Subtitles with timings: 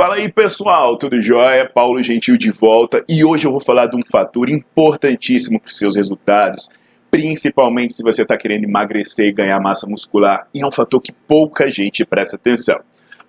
[0.00, 1.68] Fala aí pessoal, tudo jóia?
[1.68, 5.76] Paulo Gentil de volta e hoje eu vou falar de um fator importantíssimo para os
[5.76, 6.70] seus resultados,
[7.10, 11.12] principalmente se você está querendo emagrecer e ganhar massa muscular, e é um fator que
[11.12, 12.80] pouca gente presta atenção.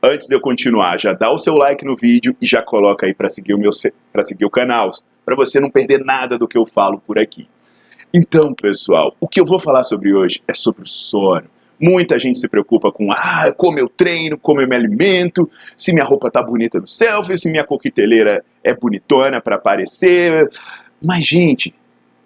[0.01, 3.13] Antes de eu continuar, já dá o seu like no vídeo e já coloca aí
[3.13, 3.71] para seguir o meu
[4.13, 4.91] para seguir o canal,
[5.25, 7.49] para você não perder nada do que eu falo por aqui.
[8.13, 11.49] Então, pessoal, o que eu vou falar sobre hoje é sobre o sono.
[11.81, 16.05] Muita gente se preocupa com ah, como eu treino, como eu me alimento, se minha
[16.05, 20.47] roupa tá bonita no selfie, se minha coqueteleira é bonitona para aparecer.
[21.01, 21.73] Mas, gente,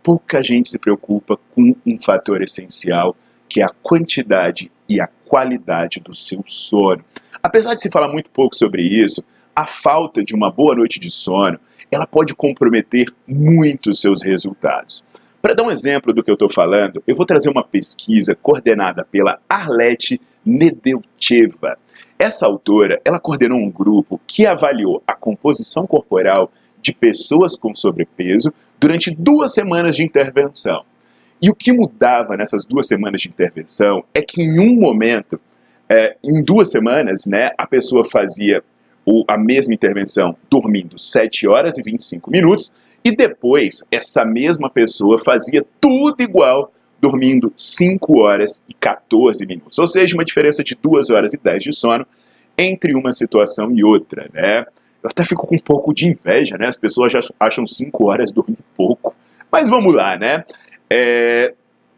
[0.03, 3.15] pouca gente se preocupa com um fator essencial,
[3.47, 7.03] que é a quantidade e a qualidade do seu sono.
[7.41, 9.23] Apesar de se falar muito pouco sobre isso,
[9.55, 11.57] a falta de uma boa noite de sono,
[11.89, 15.03] ela pode comprometer muito os seus resultados.
[15.45, 19.05] Para dar um exemplo do que eu estou falando, eu vou trazer uma pesquisa coordenada
[19.05, 21.77] pela Arlete Nedelcheva.
[22.17, 26.51] Essa autora, ela coordenou um grupo que avaliou a composição corporal
[26.81, 30.83] de pessoas com sobrepeso durante duas semanas de intervenção.
[31.39, 35.39] E o que mudava nessas duas semanas de intervenção é que em um momento,
[35.87, 38.63] é, em duas semanas, né, a pessoa fazia
[39.05, 42.73] o, a mesma intervenção dormindo 7 horas e 25 minutos
[43.05, 49.77] e depois, essa mesma pessoa fazia tudo igual, dormindo 5 horas e 14 minutos.
[49.77, 52.07] Ou seja, uma diferença de 2 horas e 10 de sono
[52.57, 54.65] entre uma situação e outra, né?
[55.03, 56.65] Eu até fico com um pouco de inveja, né?
[56.65, 59.13] As pessoas já acham 5 horas dormir pouco.
[59.51, 60.43] Mas vamos lá, né?
[60.89, 61.53] É,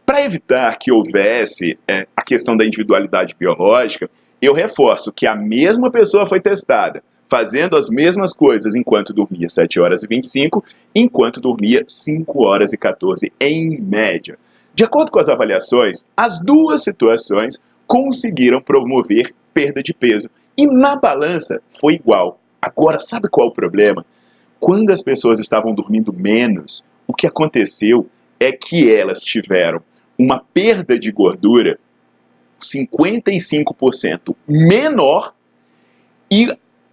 [0.06, 4.10] Para evitar que houvesse é, a questão da individualidade biológica,
[4.42, 9.80] eu reforço que a mesma pessoa foi testada fazendo as mesmas coisas enquanto dormia 7
[9.80, 10.64] horas e 25,
[10.96, 14.38] enquanto dormia 5 horas e 14 em média.
[14.74, 20.96] De acordo com as avaliações, as duas situações conseguiram promover perda de peso e na
[20.96, 22.40] balança foi igual.
[22.62, 24.06] Agora, sabe qual é o problema?
[24.60, 28.08] Quando as pessoas estavam dormindo menos, o que aconteceu
[28.40, 29.82] é que elas tiveram
[30.18, 31.80] uma perda de gordura
[32.60, 35.34] 55% menor
[36.30, 36.48] e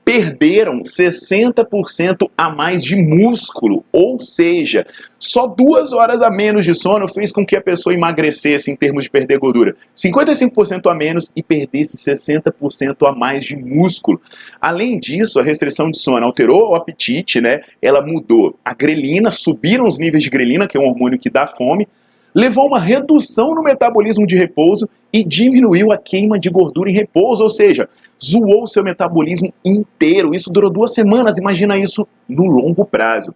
[0.05, 4.87] perderam 60% a mais de músculo, ou seja,
[5.19, 9.05] só duas horas a menos de sono fez com que a pessoa emagrecesse em termos
[9.05, 9.75] de perder gordura.
[9.97, 14.21] 55% a menos e perdesse 60% a mais de músculo.
[14.61, 17.63] Além disso, a restrição de sono alterou o apetite, né?
[17.81, 21.47] Ela mudou a grelina, subiram os níveis de grelina, que é um hormônio que dá
[21.47, 21.89] fome,
[22.35, 26.95] levou a uma redução no metabolismo de repouso e diminuiu a queima de gordura em
[26.95, 27.89] repouso, ou seja,
[28.23, 30.35] zoou seu metabolismo inteiro.
[30.35, 33.33] Isso durou duas semanas, imagina isso no longo prazo.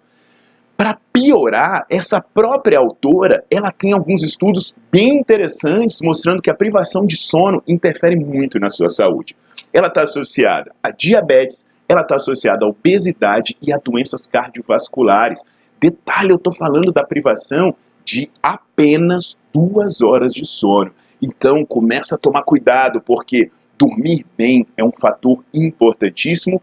[0.76, 7.04] Para piorar, essa própria autora, ela tem alguns estudos bem interessantes mostrando que a privação
[7.04, 9.36] de sono interfere muito na sua saúde.
[9.72, 15.42] Ela está associada a diabetes, ela está associada à obesidade e a doenças cardiovasculares.
[15.80, 17.74] Detalhe, eu estou falando da privação
[18.08, 20.90] de apenas duas horas de sono.
[21.20, 26.62] Então começa a tomar cuidado, porque dormir bem é um fator importantíssimo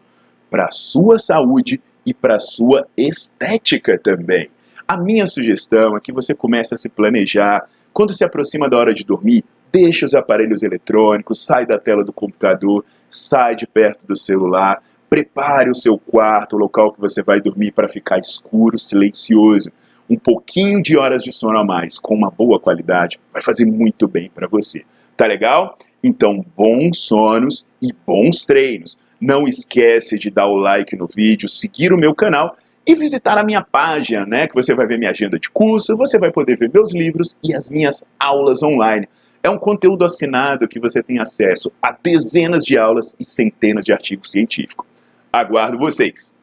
[0.50, 4.50] para a sua saúde e para a sua estética também.
[4.88, 7.70] A minha sugestão é que você comece a se planejar.
[7.94, 12.14] Quando se aproxima da hora de dormir, deixe os aparelhos eletrônicos, sai da tela do
[12.14, 17.40] computador, sai de perto do celular, prepare o seu quarto, o local que você vai
[17.40, 19.72] dormir para ficar escuro, silencioso
[20.10, 24.08] um pouquinho de horas de sono a mais com uma boa qualidade vai fazer muito
[24.08, 24.84] bem para você.
[25.18, 25.78] Tá legal?
[26.04, 28.98] Então, bons sonos e bons treinos.
[29.20, 32.56] Não esquece de dar o like no vídeo, seguir o meu canal
[32.86, 34.48] e visitar a minha página, né?
[34.48, 37.56] Que você vai ver minha agenda de curso, você vai poder ver meus livros e
[37.56, 39.10] as minhas aulas online.
[39.42, 43.92] É um conteúdo assinado que você tem acesso a dezenas de aulas e centenas de
[43.92, 44.86] artigos científicos.
[45.32, 46.36] Aguardo vocês!